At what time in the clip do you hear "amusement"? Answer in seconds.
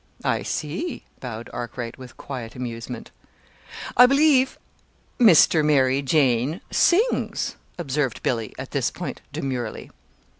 2.55-3.11